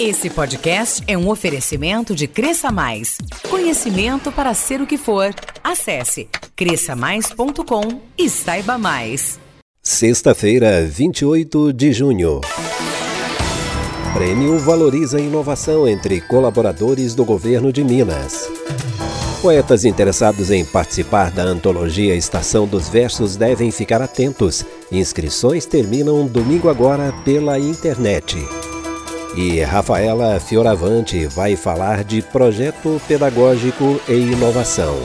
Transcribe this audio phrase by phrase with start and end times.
[0.00, 3.18] Esse podcast é um oferecimento de Cresça Mais.
[3.50, 5.34] Conhecimento para ser o que for.
[5.62, 9.40] Acesse cresçamais.com e saiba mais.
[9.82, 12.40] Sexta-feira, 28 de junho.
[14.14, 18.48] Prêmio valoriza a inovação entre colaboradores do governo de Minas.
[19.42, 24.64] Poetas interessados em participar da antologia Estação dos Versos devem ficar atentos.
[24.92, 28.36] Inscrições terminam domingo agora pela internet.
[29.40, 34.98] E Rafaela Fioravante vai falar de projeto pedagógico e inovação.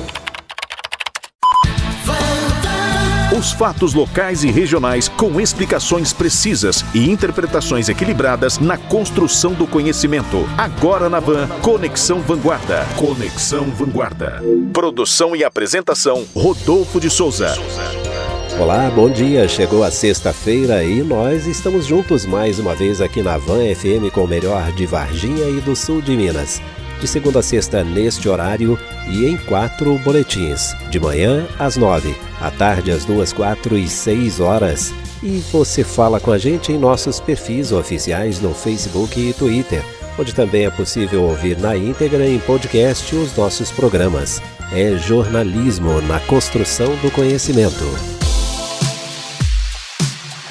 [3.38, 10.50] Os fatos locais e regionais com explicações precisas e interpretações equilibradas na construção do conhecimento.
[10.58, 12.88] Agora na Van, Conexão Vanguarda.
[12.96, 14.41] Conexão Vanguarda.
[14.74, 17.54] Produção e apresentação: Rodolfo de Souza.
[18.59, 19.48] Olá, bom dia.
[19.48, 24.23] Chegou a sexta-feira e nós estamos juntos mais uma vez aqui na Van FM com
[24.23, 26.62] o melhor de Varginha e do sul de Minas.
[27.02, 28.77] De segunda a sexta neste horário
[29.10, 30.76] e em quatro boletins.
[30.91, 34.93] De manhã às nove, à tarde às duas, quatro e seis horas.
[35.23, 39.84] E você fala com a gente em nossos perfis oficiais no Facebook e Twitter,
[40.17, 44.40] onde também é possível ouvir na íntegra em podcast os nossos programas.
[44.71, 48.23] É jornalismo na construção do conhecimento.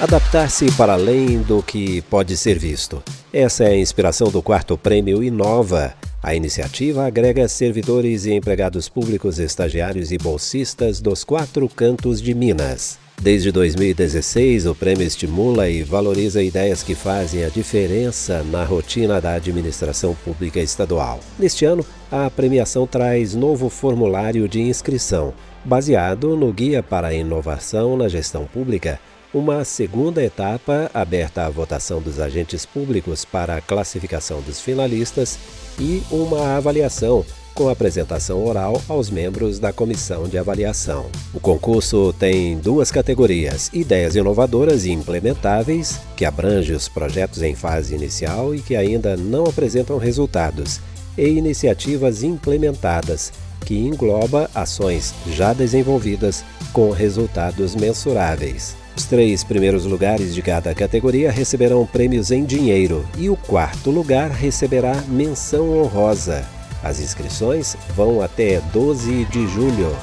[0.03, 3.01] Adaptar-se para além do que pode ser visto.
[3.31, 5.93] Essa é a inspiração do quarto prêmio Inova.
[6.21, 12.99] A iniciativa agrega servidores e empregados públicos, estagiários e bolsistas dos quatro cantos de Minas.
[13.21, 19.35] Desde 2016, o prêmio estimula e valoriza ideias que fazem a diferença na rotina da
[19.35, 21.21] administração pública estadual.
[21.39, 27.95] Neste ano, a premiação traz novo formulário de inscrição, baseado no Guia para a Inovação
[27.95, 28.99] na Gestão Pública
[29.33, 35.39] uma segunda etapa aberta à votação dos agentes públicos para a classificação dos finalistas
[35.79, 41.07] e uma avaliação com apresentação oral aos membros da comissão de avaliação.
[41.33, 47.95] O concurso tem duas categorias: ideias inovadoras e implementáveis, que abrange os projetos em fase
[47.95, 50.79] inicial e que ainda não apresentam resultados,
[51.17, 53.31] e iniciativas implementadas,
[53.65, 58.82] que engloba ações já desenvolvidas com resultados mensuráveis.
[58.95, 64.29] Os três primeiros lugares de cada categoria receberão prêmios em dinheiro e o quarto lugar
[64.29, 66.45] receberá menção honrosa.
[66.83, 69.95] As inscrições vão até 12 de julho.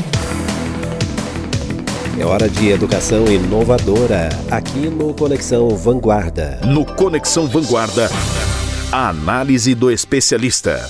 [2.20, 6.62] É hora de educação inovadora aqui no Conexão Vanguarda.
[6.66, 8.10] No Conexão Vanguarda,
[8.92, 10.90] a análise do especialista.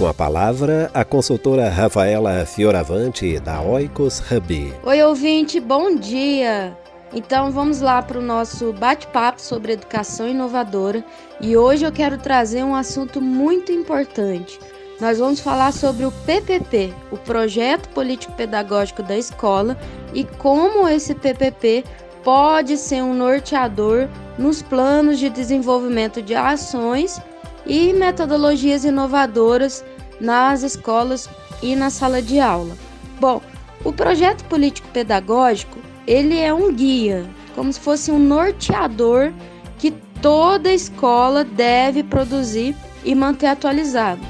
[0.00, 4.72] Com a palavra, a consultora Rafaela Fioravante, da Oikos Hub.
[4.82, 6.74] Oi, ouvinte, bom dia!
[7.12, 11.04] Então vamos lá para o nosso bate-papo sobre educação inovadora
[11.38, 14.58] e hoje eu quero trazer um assunto muito importante.
[14.98, 19.76] Nós vamos falar sobre o PPP, o Projeto Político Pedagógico da Escola,
[20.14, 21.84] e como esse PPP
[22.24, 27.20] pode ser um norteador nos planos de desenvolvimento de ações
[27.66, 29.84] e metodologias inovadoras
[30.20, 31.28] nas escolas
[31.62, 32.76] e na sala de aula.
[33.18, 33.40] Bom,
[33.84, 39.32] o projeto político pedagógico, ele é um guia, como se fosse um norteador
[39.78, 44.20] que toda escola deve produzir e manter atualizado.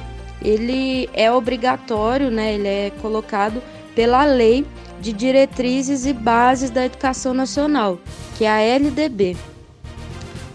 [0.43, 2.55] Ele é obrigatório, né?
[2.55, 3.63] Ele é colocado
[3.95, 4.65] pela lei
[5.01, 7.99] de diretrizes e bases da educação nacional,
[8.37, 9.37] que é a LDB.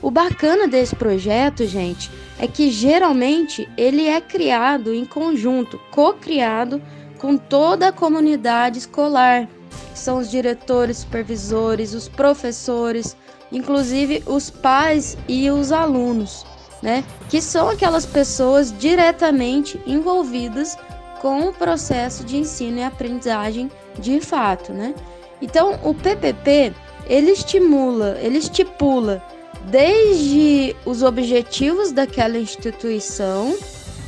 [0.02, 6.82] O bacana desse projeto, gente, é que geralmente ele é criado em conjunto, co-criado
[7.18, 9.48] com toda a comunidade escolar,
[9.94, 13.16] que são os diretores, supervisores, os professores,
[13.52, 16.46] inclusive os pais e os alunos,
[16.82, 17.04] né?
[17.30, 20.78] Que são aquelas pessoas diretamente envolvidas
[21.22, 24.94] com o processo de ensino e aprendizagem de fato, né?
[25.42, 26.74] Então, o PPP,
[27.08, 29.24] ele estimula, ele estipula
[29.66, 33.58] desde os objetivos daquela instituição,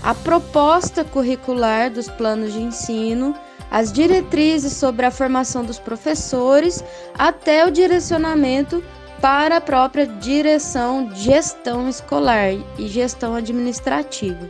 [0.04, 3.36] a proposta curricular dos planos de ensino,
[3.70, 6.84] as diretrizes sobre a formação dos professores,
[7.18, 8.84] até o direcionamento
[9.22, 14.50] para a própria direção, gestão escolar e gestão administrativa.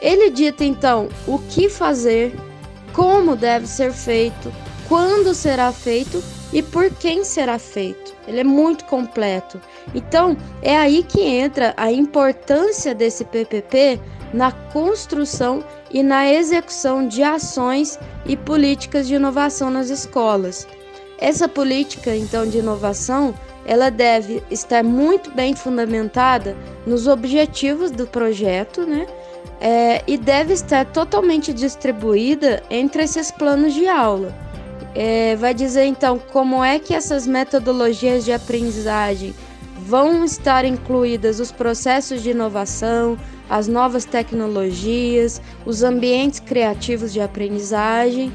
[0.00, 2.34] Ele dita então o que fazer,
[2.92, 4.52] como deve ser feito,
[4.86, 8.14] quando será feito e por quem será feito.
[8.26, 9.60] Ele é muito completo.
[9.94, 14.00] Então, é aí que entra a importância desse PPP
[14.32, 20.66] na construção e na execução de ações e políticas de inovação nas escolas.
[21.18, 23.34] Essa política, então, de inovação,
[23.64, 26.56] ela deve estar muito bem fundamentada
[26.86, 29.06] nos objetivos do projeto, né?
[29.58, 34.34] É, e deve estar totalmente distribuída entre esses planos de aula.
[34.98, 39.34] É, vai dizer então como é que essas metodologias de aprendizagem
[39.78, 48.32] vão estar incluídas os processos de inovação, as novas tecnologias, os ambientes criativos de aprendizagem.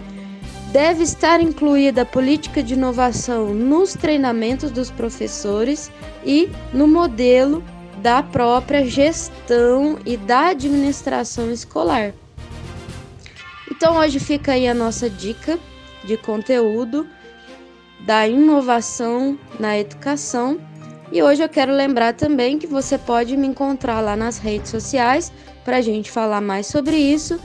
[0.72, 5.92] Deve estar incluída a política de inovação nos treinamentos dos professores
[6.24, 7.64] e no modelo
[8.04, 12.14] da própria gestão e da administração escolar.
[13.72, 15.57] Então, hoje fica aí a nossa dica
[16.03, 17.07] de conteúdo
[18.01, 20.59] da inovação na educação
[21.12, 25.31] e hoje eu quero lembrar também que você pode me encontrar lá nas redes sociais
[25.65, 27.38] para a gente falar mais sobre isso.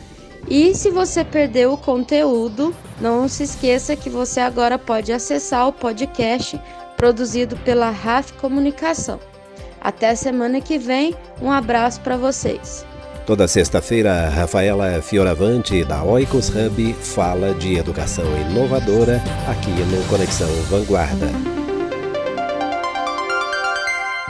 [0.49, 5.73] E se você perdeu o conteúdo, não se esqueça que você agora pode acessar o
[5.73, 6.61] podcast
[6.97, 9.19] produzido pela RAF Comunicação.
[9.81, 12.87] Até semana que vem, um abraço para vocês.
[13.27, 21.27] Toda sexta-feira, Rafaela Fioravante, da Oikos Hub, fala de educação inovadora aqui no Conexão Vanguarda.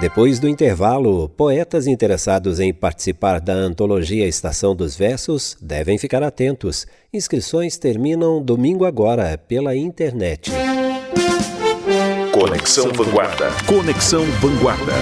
[0.01, 6.87] Depois do intervalo, poetas interessados em participar da antologia Estação dos Versos devem ficar atentos.
[7.13, 10.51] Inscrições terminam domingo agora pela internet.
[12.33, 13.51] Conexão Vanguarda.
[13.67, 14.95] Conexão Vanguarda.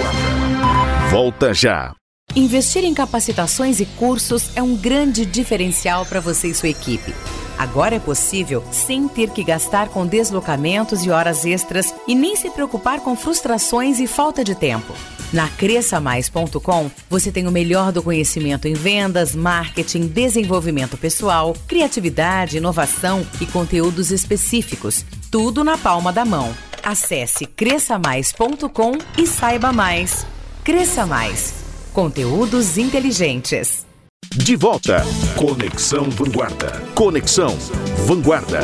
[1.09, 1.93] Volta já.
[2.35, 7.15] Investir em capacitações e cursos é um grande diferencial para você e sua equipe.
[7.57, 12.49] Agora é possível sem ter que gastar com deslocamentos e horas extras e nem se
[12.49, 14.93] preocupar com frustrações e falta de tempo.
[15.31, 23.25] Na cresçamais.com, você tem o melhor do conhecimento em vendas, marketing, desenvolvimento pessoal, criatividade, inovação
[23.39, 25.05] e conteúdos específicos.
[25.31, 26.53] Tudo na palma da mão.
[26.83, 30.25] Acesse cresçamais.com e saiba mais.
[30.65, 31.64] Cresça Mais.
[31.95, 33.85] Conteúdos inteligentes.
[34.35, 35.01] De volta.
[35.37, 36.81] Conexão Vanguarda.
[36.93, 37.55] Conexão
[38.05, 38.59] Vanguarda.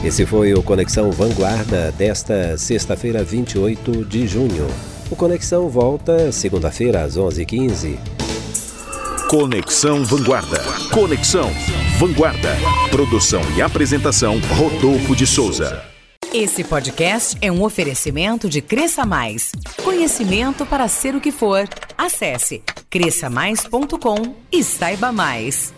[0.03, 4.67] Esse foi o Conexão Vanguarda desta sexta-feira, 28 de junho.
[5.09, 7.97] O Conexão volta segunda-feira às 11h15.
[9.29, 10.61] Conexão Vanguarda.
[10.91, 11.49] Conexão
[11.97, 12.55] Vanguarda.
[12.89, 15.83] Produção e apresentação Rodolfo de Souza.
[16.33, 19.51] Esse podcast é um oferecimento de Cresça Mais.
[19.83, 21.67] Conhecimento para ser o que for.
[21.95, 25.71] Acesse cresçamais.com e saiba mais.